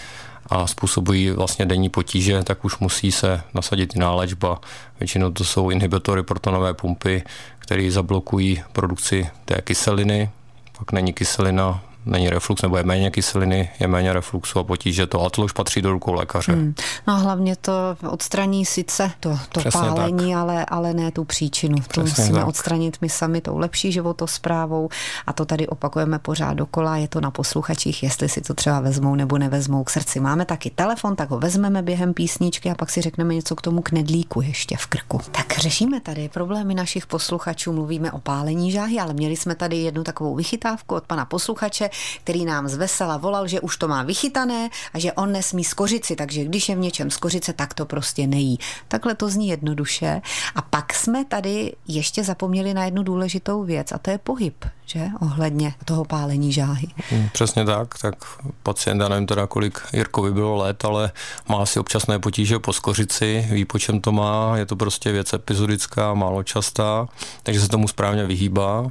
a 0.46 0.66
způsobují 0.66 1.30
vlastně 1.30 1.66
denní 1.66 1.88
potíže, 1.88 2.42
tak 2.42 2.64
už 2.64 2.78
musí 2.78 3.12
se 3.12 3.42
nasadit 3.54 3.94
jiná 3.94 4.14
léčba. 4.14 4.60
Většinou 5.00 5.30
to 5.30 5.44
jsou 5.44 5.70
inhibitory 5.70 6.22
protonové 6.22 6.74
pumpy, 6.74 7.22
které 7.58 7.90
zablokují 7.90 8.62
produkci 8.72 9.30
té 9.44 9.60
kyseliny, 9.62 10.30
pak 10.78 10.92
není 10.92 11.12
kyselina, 11.12 11.82
není 12.06 12.30
reflux 12.30 12.62
nebo 12.62 12.76
je 12.76 12.82
méně 12.82 13.11
kyseliny, 13.11 13.70
je 13.80 13.88
méně 13.88 14.12
refluxu 14.12 14.58
a 14.58 14.64
potíže 14.64 15.06
to, 15.06 15.23
a 15.23 15.30
to 15.30 15.42
už 15.42 15.52
patří 15.52 15.82
do 15.82 15.92
rukou 15.92 16.12
lékaře. 16.12 16.52
Hmm. 16.52 16.75
No 17.06 17.14
a 17.14 17.16
hlavně 17.16 17.56
to 17.56 17.73
odstraní 18.11 18.64
sice 18.64 19.11
to, 19.20 19.38
to 19.52 19.61
pálení, 19.73 20.34
ale, 20.34 20.64
ale 20.64 20.94
ne 20.94 21.11
tu 21.11 21.25
příčinu. 21.25 21.76
To 21.94 22.00
musíme 22.00 22.38
tak. 22.38 22.49
odstranit 22.49 22.96
my 23.00 23.08
sami 23.08 23.40
tou 23.40 23.58
lepší 23.58 23.92
životosprávou 23.92 24.88
a 25.26 25.32
to 25.32 25.44
tady 25.44 25.66
opakujeme 25.66 26.18
pořád 26.18 26.54
dokola, 26.54 26.96
je 26.96 27.08
to 27.08 27.20
na 27.20 27.30
posluchačích, 27.30 28.02
jestli 28.02 28.28
si 28.28 28.40
to 28.40 28.54
třeba 28.54 28.80
vezmou 28.80 29.14
nebo 29.14 29.38
nevezmou 29.38 29.84
k 29.84 29.90
srdci. 29.90 30.20
Máme 30.20 30.44
taky 30.44 30.70
telefon, 30.70 31.16
tak 31.16 31.30
ho 31.30 31.38
vezmeme 31.38 31.82
během 31.82 32.14
písničky 32.14 32.70
a 32.70 32.75
pak 32.75 32.90
si 32.90 33.00
řekneme 33.00 33.34
něco 33.34 33.56
k 33.56 33.62
tomu 33.62 33.82
knedlíku 33.82 34.40
ještě 34.40 34.76
v 34.76 34.87
krku. 34.87 35.20
Tak 35.30 35.58
řešíme 35.58 36.00
tady 36.00 36.28
problémy 36.28 36.75
našich 36.75 37.06
posluchačů, 37.06 37.73
mluvíme 37.73 38.12
o 38.12 38.18
pálení 38.18 38.73
žáhy, 38.73 39.00
ale 39.00 39.12
měli 39.12 39.37
jsme 39.37 39.54
tady 39.54 39.76
jednu 39.76 40.04
takovou 40.04 40.34
vychytávku 40.34 40.94
od 40.94 41.06
pana 41.06 41.25
posluchače, 41.25 41.90
který 42.24 42.44
nám 42.44 42.68
z 42.68 42.74
vesela 42.74 43.16
volal, 43.16 43.48
že 43.48 43.60
už 43.60 43.76
to 43.76 43.88
má 43.88 44.02
vychytané 44.02 44.70
a 44.94 44.98
že 44.98 45.12
on 45.12 45.32
nesmí 45.32 45.64
skořici, 45.64 46.16
takže 46.16 46.44
když 46.44 46.68
je 46.68 46.76
v 46.76 46.78
něčem 46.78 47.10
skořice, 47.10 47.52
tak 47.52 47.74
to 47.74 47.86
prostě 47.86 48.26
nejí. 48.26 48.58
Takhle 48.88 49.14
to 49.14 49.28
zní 49.28 49.48
jednoduše. 49.48 50.22
A 50.54 50.62
pak 50.62 50.94
jsme 50.94 51.24
tady 51.24 51.72
ještě 51.88 52.24
zapomněli 52.24 52.74
na 52.74 52.84
jednu 52.84 53.02
důležitou 53.02 53.64
věc 53.64 53.92
a 53.92 53.98
to 53.98 54.10
je 54.10 54.18
pohyb, 54.18 54.64
že? 54.86 55.06
Ohledně 55.20 55.74
toho 55.84 56.04
pálení 56.04 56.52
žáhy. 56.52 56.86
Hmm, 57.10 57.28
přesně 57.32 57.64
tak, 57.64 57.98
tak 57.98 58.14
pacient, 58.62 59.00
já 59.00 59.08
nevím 59.08 59.26
teda 59.26 59.46
kolik 59.46 59.78
Jirkovi 59.92 60.32
bylo 60.32 60.56
let, 60.56 60.84
ale 60.84 61.12
má 61.48 61.62
asi 61.62 61.80
občasné 61.80 62.18
potíže 62.18 62.58
po 62.58 62.72
skořici, 62.72 63.48
ví 63.50 63.64
po 63.64 63.78
čem 63.78 64.00
to 64.00 64.12
má, 64.12 64.56
je 64.56 64.66
to 64.66 64.76
prostě 64.76 65.12
věc 65.12 65.32
epizodická, 65.32 66.14
málo 66.14 66.42
častá, 66.42 67.08
takže 67.42 67.60
se 67.60 67.68
tomu 67.68 67.88
správně 67.88 68.26
vyhýbá. 68.26 68.86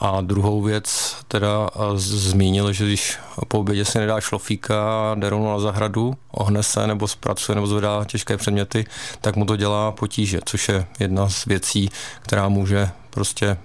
A 0.00 0.20
druhou 0.20 0.62
věc 0.62 1.16
teda 1.28 1.70
zmínil, 1.94 2.72
že 2.72 2.84
když 2.84 3.18
po 3.48 3.58
obědě 3.58 3.84
si 3.84 3.98
nedá 3.98 4.20
šlofíka, 4.20 5.14
jde 5.14 5.30
rovnou 5.30 5.52
na 5.52 5.58
zahradu, 5.58 6.14
ohne 6.30 6.62
se 6.62 6.86
nebo 6.86 7.08
zpracuje 7.08 7.54
nebo 7.54 7.66
zvedá 7.66 8.04
těžké 8.04 8.36
předměty, 8.36 8.84
tak 9.20 9.36
mu 9.36 9.44
to 9.44 9.56
dělá 9.56 9.92
potíže, 9.92 10.40
což 10.44 10.68
je 10.68 10.86
jedna 10.98 11.28
z 11.28 11.44
věcí, 11.44 11.90
která 12.22 12.48
může 12.48 12.90
prostě 13.10 13.56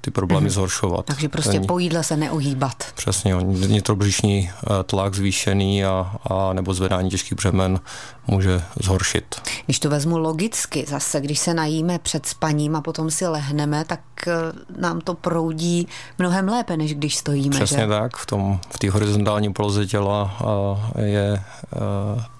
ty 0.00 0.10
problémy 0.10 0.44
mm. 0.44 0.50
zhoršovat. 0.50 1.06
Takže 1.06 1.28
prostě 1.28 1.52
Není, 1.52 1.66
po 1.66 1.78
jídle 1.78 2.04
se 2.04 2.16
neohýbat. 2.16 2.84
Přesně, 2.94 3.34
nitrobřišní 3.66 4.50
eh, 4.50 4.84
tlak 4.84 5.14
zvýšený 5.14 5.84
a, 5.84 6.16
a 6.24 6.52
nebo 6.52 6.74
zvedání 6.74 7.10
těžkých 7.10 7.34
břemen 7.34 7.80
může 8.26 8.62
zhoršit. 8.82 9.40
Když 9.64 9.78
to 9.78 9.90
vezmu 9.90 10.18
logicky, 10.18 10.84
zase 10.88 11.20
když 11.20 11.38
se 11.38 11.54
najíme 11.54 11.98
před 11.98 12.26
spaním 12.26 12.76
a 12.76 12.80
potom 12.80 13.10
si 13.10 13.26
lehneme, 13.26 13.84
tak 13.84 14.00
eh, 14.26 14.32
nám 14.78 15.00
to 15.00 15.14
proudí 15.14 15.88
mnohem 16.18 16.48
lépe, 16.48 16.76
než 16.76 16.94
když 16.94 17.16
stojíme. 17.16 17.56
Přesně 17.56 17.78
že? 17.78 17.86
tak, 17.86 18.16
v 18.16 18.26
tom 18.26 18.60
v 18.70 18.78
té 18.78 18.90
horizontální 18.90 19.52
poloze 19.52 19.86
těla 19.86 20.36
eh, 20.96 21.02
je 21.02 21.42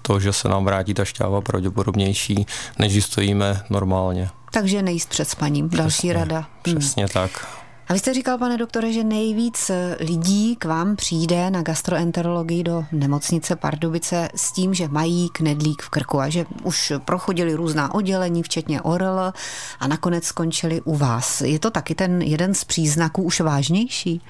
to, 0.01 0.19
že 0.19 0.33
se 0.33 0.49
nám 0.49 0.65
vrátí 0.65 0.93
ta 0.93 1.05
šťáva 1.05 1.41
pravděpodobnější, 1.41 2.45
než 2.79 2.91
když 2.91 3.05
stojíme 3.05 3.61
normálně. 3.69 4.29
Takže 4.51 4.81
nejíst 4.81 5.09
před 5.09 5.29
spaním. 5.29 5.69
Přesně, 5.69 5.83
Další 5.83 6.13
rada. 6.13 6.47
Hmm. 6.67 6.79
Přesně 6.79 7.03
hmm. 7.03 7.09
tak. 7.13 7.62
A 7.93 7.95
vy 7.95 7.99
jste 7.99 8.13
říkal, 8.13 8.37
pane 8.37 8.57
doktore, 8.57 8.93
že 8.93 9.03
nejvíc 9.03 9.71
lidí 9.99 10.55
k 10.55 10.65
vám 10.65 10.95
přijde 10.95 11.49
na 11.49 11.61
gastroenterologii 11.61 12.63
do 12.63 12.85
nemocnice 12.91 13.55
Pardubice 13.55 14.29
s 14.35 14.51
tím, 14.51 14.73
že 14.73 14.87
mají 14.87 15.29
knedlík 15.29 15.81
v 15.81 15.89
krku 15.89 16.19
a 16.19 16.29
že 16.29 16.45
už 16.63 16.93
prochodili 17.05 17.53
různá 17.53 17.93
oddělení, 17.93 18.43
včetně 18.43 18.81
ORL 18.81 19.33
a 19.79 19.87
nakonec 19.87 20.23
skončili 20.23 20.81
u 20.81 20.95
vás. 20.95 21.41
Je 21.41 21.59
to 21.59 21.71
taky 21.71 21.95
ten 21.95 22.21
jeden 22.21 22.53
z 22.53 22.63
příznaků 22.63 23.23
už 23.23 23.39
vážnější? 23.39 24.21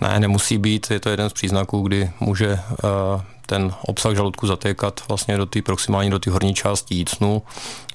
Ne, 0.00 0.20
nemusí 0.20 0.58
být. 0.58 0.90
Je 0.90 1.00
to 1.00 1.08
jeden 1.08 1.30
z 1.30 1.32
příznaků, 1.32 1.82
kdy 1.82 2.10
může 2.20 2.52
uh, 2.52 3.20
ten 3.50 3.72
obsah 3.82 4.14
žaludku 4.14 4.46
zatékat 4.46 5.00
vlastně 5.08 5.36
do 5.36 5.46
té 5.46 5.62
proximální, 5.62 6.10
do 6.10 6.18
té 6.18 6.30
horní 6.30 6.54
části 6.54 6.94
jícnu 6.94 7.42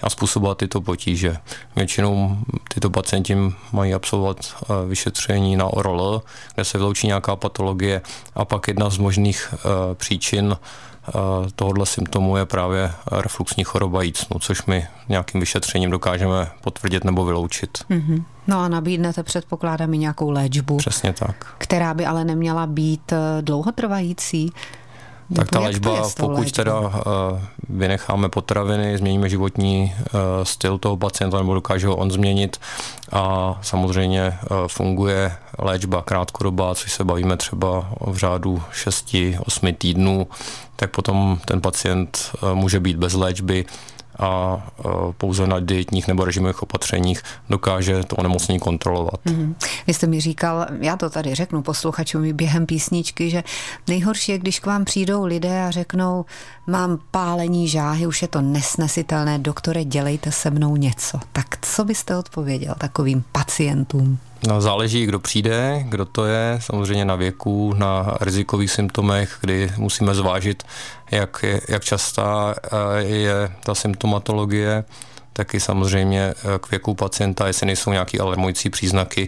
a 0.02 0.10
způsobovat 0.10 0.58
tyto 0.58 0.82
potíže. 0.82 1.38
Většinou 1.76 2.38
tyto 2.74 2.90
pacienti 2.90 3.38
mají 3.72 3.94
absolvovat 3.94 4.38
eh, 4.40 4.88
vyšetření 4.88 5.56
na 5.56 5.66
ORL, 5.66 6.22
kde 6.56 6.66
se 6.66 6.78
vyloučí 6.78 7.08
nějaká 7.08 7.36
patologie 7.36 8.02
a 8.36 8.46
pak 8.46 8.68
jedna 8.68 8.90
z 8.90 8.98
možných 8.98 9.54
eh, 9.54 9.96
příčin 9.96 10.56
eh, 10.56 11.12
tohohle 11.56 11.86
symptomu 11.86 12.38
je 12.38 12.46
právě 12.46 12.92
refluxní 13.12 13.64
choroba 13.64 14.04
jícnu, 14.04 14.40
což 14.40 14.66
my 14.66 14.88
nějakým 15.10 15.40
vyšetřením 15.40 15.92
dokážeme 15.92 16.52
potvrdit 16.62 17.04
nebo 17.04 17.26
vyloučit. 17.26 17.78
Mm-hmm. 17.90 18.24
No 18.48 18.60
a 18.60 18.68
nabídnete, 18.68 19.24
předpokládám, 19.24 19.94
i 19.94 19.98
nějakou 19.98 20.30
léčbu. 20.30 20.78
Přesně 20.78 21.14
tak. 21.14 21.56
Která 21.58 21.94
by 21.94 22.06
ale 22.06 22.26
neměla 22.26 22.68
být 22.68 23.14
dlouhotrvající. 23.42 24.52
Tak 25.34 25.50
ta 25.50 25.60
léčba, 25.60 26.10
pokud 26.18 26.40
léčba? 26.40 26.56
teda 26.56 26.80
uh, 26.80 26.92
vynecháme 27.70 28.30
potraviny, 28.30 28.98
změníme 28.98 29.30
životní 29.30 29.94
uh, 29.98 30.20
styl 30.44 30.78
toho 30.78 30.98
pacienta 30.98 31.38
nebo 31.38 31.54
dokáže 31.54 31.88
ho 31.88 31.96
on 31.96 32.12
změnit 32.12 32.60
a 33.12 33.56
samozřejmě 33.62 34.28
uh, 34.52 34.58
funguje 34.68 35.36
léčba 35.60 36.02
krátkodobá, 36.02 36.76
což 36.76 36.92
se 36.92 37.04
bavíme 37.04 37.38
třeba 37.38 37.90
v 38.08 38.18
řádu 38.18 38.64
6-8 38.74 39.76
týdnů, 39.78 40.28
tak 40.76 40.92
potom 40.92 41.40
ten 41.46 41.62
pacient 41.62 42.32
může 42.54 42.80
být 42.80 42.98
bez 42.98 43.14
léčby 43.14 43.66
a 44.20 44.62
pouze 45.18 45.48
na 45.48 45.60
dietních 45.60 46.08
nebo 46.08 46.26
režimových 46.26 46.64
opatřeních 46.64 47.22
dokáže 47.50 48.04
to 48.04 48.16
onemocnění 48.16 48.60
kontrolovat. 48.60 49.20
Mm-hmm. 49.26 49.56
Vy 49.88 49.94
jste 49.94 50.08
mi 50.08 50.22
říkal, 50.22 50.66
já 50.80 50.98
to 50.98 51.10
tady 51.10 51.36
řeknu 51.36 51.62
posluchačům 51.62 52.34
během 52.34 52.66
písničky, 52.66 53.30
že 53.30 53.44
nejhorší 53.88 54.32
je, 54.32 54.38
když 54.38 54.60
k 54.60 54.66
vám 54.66 54.86
přijdou 54.86 55.26
lidé 55.26 55.64
a 55.64 55.72
řeknou, 55.72 56.26
mám 56.68 57.00
pálení 57.12 57.68
žáhy, 57.68 58.08
už 58.08 58.22
je 58.22 58.28
to 58.28 58.42
nesnesitelné, 58.42 59.40
doktore, 59.40 59.86
dělejte 59.86 60.32
se 60.32 60.50
mnou 60.50 60.76
něco. 60.76 61.20
Tak 61.32 61.46
co 61.62 61.86
byste 61.86 62.18
odpověděl 62.18 62.76
takovým 62.78 63.24
pacientům? 63.32 64.20
No, 64.48 64.62
záleží, 64.62 65.06
kdo 65.06 65.20
přijde, 65.20 65.84
kdo 65.90 66.06
to 66.06 66.26
je, 66.26 66.58
samozřejmě 66.62 67.06
na 67.06 67.16
věku, 67.16 67.74
na 67.78 68.18
rizikových 68.22 68.72
symptomech, 68.72 69.38
kdy 69.42 69.72
musíme 69.78 70.16
zvážit, 70.16 70.64
jak, 71.12 71.40
je, 71.44 71.62
jak 71.68 71.84
častá 71.84 72.56
eh, 72.64 73.04
je 73.04 73.52
ta 73.64 73.76
symptomatologie, 73.76 74.84
taky 75.34 75.60
samozřejmě 75.60 76.34
eh, 76.38 76.60
k 76.60 76.72
věku 76.72 76.94
pacienta, 76.94 77.48
jestli 77.48 77.66
nejsou 77.66 77.92
nějaké 77.92 78.20
alarmující 78.20 78.70
příznaky, 78.70 79.28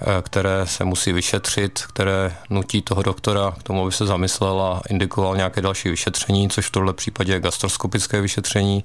eh, 0.00 0.04
které 0.22 0.66
se 0.66 0.84
musí 0.84 1.12
vyšetřit, 1.12 1.82
které 1.88 2.36
nutí 2.50 2.82
toho 2.82 3.02
doktora 3.02 3.54
k 3.58 3.62
tomu, 3.62 3.82
aby 3.82 3.92
se 3.92 4.06
zamyslel 4.06 4.62
a 4.62 4.82
indikoval 4.90 5.36
nějaké 5.36 5.60
další 5.60 5.88
vyšetření, 5.88 6.48
což 6.48 6.66
v 6.66 6.70
tomhle 6.70 6.92
případě 6.92 7.32
je 7.32 7.40
gastroskopické 7.40 8.20
vyšetření 8.20 8.84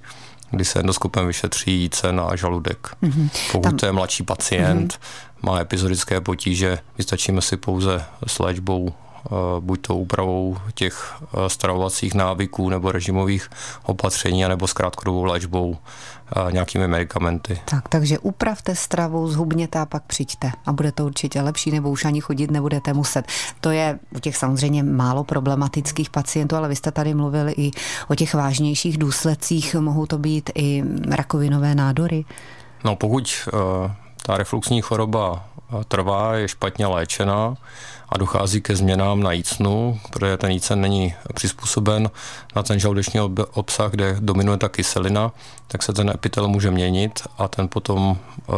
kdy 0.54 0.66
se 0.66 0.80
endoskopem 0.80 1.28
vyšetří 1.28 1.82
jíce 1.82 2.12
na 2.12 2.36
žaludek. 2.36 2.88
Mm-hmm. 3.04 3.30
Pokud 3.52 3.70
Tam... 3.70 3.78
to 3.78 3.86
je 3.86 3.92
mladší 3.92 4.24
pacient, 4.24 4.94
mm-hmm. 4.94 5.33
Má 5.44 5.60
epizodické 5.60 6.22
potíže, 6.22 6.80
vystačíme 6.98 7.42
si 7.42 7.58
pouze 7.58 8.06
s 8.28 8.40
léčbou 8.40 8.90
eh, 8.90 9.30
buď 9.60 9.82
to 9.82 9.96
úpravou 9.96 10.58
těch 10.74 11.16
eh, 11.22 11.50
stravovacích 11.50 12.14
návyků 12.14 12.70
nebo 12.70 12.92
režimových 12.92 13.50
opatření, 13.84 14.44
nebo 14.44 14.68
s 14.68 14.74
krátkodobou 14.74 15.24
léčbou 15.24 15.78
nějakými 16.52 16.88
medicamenty. 16.88 17.62
Tak, 17.66 17.90
takže 17.90 18.20
upravte 18.20 18.76
stravu, 18.76 19.28
zhubněte 19.28 19.80
a 19.80 19.86
pak 19.86 20.04
přijďte 20.04 20.52
a 20.66 20.72
bude 20.72 20.92
to 20.92 21.06
určitě 21.06 21.42
lepší, 21.42 21.72
nebo 21.72 21.90
už 21.90 22.06
ani 22.06 22.22
chodit 22.22 22.52
nebudete 22.52 22.94
muset. 22.94 23.26
To 23.62 23.72
je 23.72 24.00
u 24.16 24.20
těch 24.20 24.38
samozřejmě 24.38 24.84
málo 24.84 25.24
problematických 25.24 26.10
pacientů, 26.10 26.56
ale 26.56 26.70
vy 26.70 26.76
jste 26.76 26.92
tady 26.92 27.14
mluvili 27.14 27.54
i 27.58 27.72
o 28.08 28.16
těch 28.16 28.34
vážnějších 28.34 28.98
důsledcích, 28.98 29.76
mohou 29.76 30.06
to 30.06 30.18
být 30.18 30.50
i 30.56 30.84
rakovinové 31.10 31.76
nádory? 31.76 32.26
No 32.84 32.96
pokud 32.96 33.50
uh, 33.54 33.92
ta 34.26 34.38
refluxní 34.38 34.82
choroba 34.82 35.46
eh, 35.46 35.84
trvá, 35.88 36.36
je 36.36 36.48
špatně 36.48 36.88
léčena, 36.88 37.56
a 38.14 38.18
dochází 38.18 38.62
ke 38.62 38.76
změnám 38.76 39.24
na 39.24 39.32
jícnu, 39.32 40.00
protože 40.10 40.38
ten 40.38 40.52
jícen 40.52 40.82
není 40.82 41.16
přizpůsoben 41.34 42.10
na 42.56 42.64
ten 42.64 42.80
žaludeční 42.80 43.20
obsah, 43.54 43.92
kde 43.92 44.18
dominuje 44.20 44.58
ta 44.58 44.70
kyselina, 44.70 45.32
tak 45.68 45.84
se 45.84 45.94
ten 45.94 46.10
epitel 46.10 46.48
může 46.48 46.72
měnit 46.72 47.20
a 47.38 47.48
ten 47.48 47.68
potom 47.68 48.18
eh, 48.40 48.54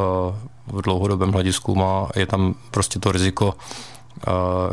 v 0.67 0.81
dlouhodobém 0.81 1.31
hledisku 1.31 1.75
má, 1.75 2.09
je 2.15 2.25
tam 2.25 2.55
prostě 2.71 2.99
to 2.99 3.11
riziko 3.11 3.53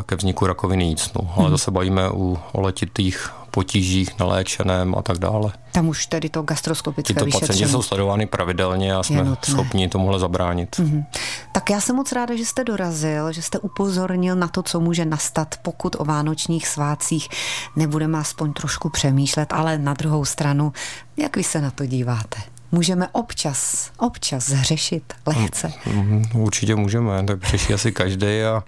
ke 0.05 0.15
vzniku 0.15 0.47
rakoviny 0.47 0.83
jícnu. 0.83 1.29
Ale 1.35 1.45
hmm. 1.45 1.51
zase 1.51 1.71
bavíme 1.71 2.11
u 2.11 2.39
letitých 2.53 3.29
potížích 3.51 4.19
na 4.19 4.25
léčeném 4.25 4.95
a 4.97 5.01
tak 5.01 5.17
dále. 5.17 5.51
Tam 5.71 5.87
už 5.87 6.05
tedy 6.05 6.29
to 6.29 6.41
gastroskopické 6.41 7.13
Tyto 7.13 7.25
vyšetření. 7.25 7.47
pacienti 7.47 7.71
jsou 7.71 7.81
sledovány 7.81 8.25
pravidelně 8.25 8.95
a 8.95 9.03
jsme 9.03 9.25
schopni 9.45 9.89
tomuhle 9.89 10.19
zabránit. 10.19 10.75
Mm-hmm. 10.75 11.05
Tak 11.51 11.69
já 11.69 11.81
jsem 11.81 11.95
moc 11.95 12.11
ráda, 12.11 12.35
že 12.35 12.45
jste 12.45 12.63
dorazil, 12.63 13.31
že 13.31 13.41
jste 13.41 13.59
upozornil 13.59 14.35
na 14.35 14.47
to, 14.47 14.63
co 14.63 14.79
může 14.79 15.05
nastat, 15.05 15.55
pokud 15.61 15.95
o 15.99 16.05
vánočních 16.05 16.67
svácích 16.67 17.29
nebudeme 17.75 18.17
aspoň 18.17 18.53
trošku 18.53 18.89
přemýšlet, 18.89 19.53
ale 19.53 19.77
na 19.77 19.93
druhou 19.93 20.25
stranu, 20.25 20.73
jak 21.17 21.35
vy 21.37 21.43
se 21.43 21.61
na 21.61 21.71
to 21.71 21.85
díváte? 21.85 22.52
Můžeme 22.73 23.07
občas, 23.11 23.91
občas 23.97 24.49
zhřešit 24.49 25.13
lehce. 25.25 25.73
Mm, 25.85 26.23
určitě 26.33 26.75
můžeme, 26.75 27.23
tak 27.23 27.43
řeší 27.43 27.73
asi 27.73 27.91
každý 27.91 28.41
a, 28.41 28.63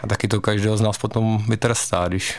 a 0.00 0.06
taky 0.06 0.28
to 0.28 0.40
každého 0.40 0.76
z 0.76 0.80
nás 0.80 0.98
potom 0.98 1.44
vytrstá, 1.48 2.08
když 2.08 2.34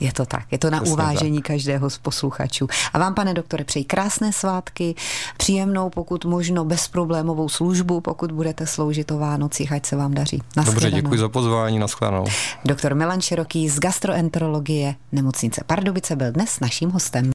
je 0.00 0.12
to 0.12 0.26
tak, 0.26 0.46
je 0.50 0.58
to 0.58 0.70
na 0.70 0.78
Přesně 0.78 0.92
uvážení 0.92 1.38
tak. 1.38 1.46
každého 1.46 1.90
z 1.90 1.98
posluchačů. 1.98 2.66
A 2.92 2.98
vám, 2.98 3.14
pane 3.14 3.34
doktore, 3.34 3.64
přeji 3.64 3.84
krásné 3.84 4.32
svátky, 4.32 4.94
příjemnou, 5.36 5.90
pokud 5.90 6.24
možno 6.24 6.64
bezproblémovou 6.64 7.48
službu, 7.48 8.00
pokud 8.00 8.32
budete 8.32 8.66
sloužit 8.66 9.10
o 9.10 9.18
Vánocích, 9.18 9.72
ať 9.72 9.86
se 9.86 9.96
vám 9.96 10.14
daří. 10.14 10.42
Dobře, 10.64 10.90
děkuji 10.90 11.18
za 11.18 11.28
pozvání, 11.28 11.78
naschledanou. 11.78 12.24
Doktor 12.64 12.94
Milan 12.94 13.20
Široký 13.20 13.68
z 13.68 13.78
gastroenterologie 13.78 14.94
nemocnice 15.12 15.64
Pardubice 15.66 16.16
byl 16.16 16.32
dnes 16.32 16.60
naším 16.60 16.90
hostem. 16.90 17.30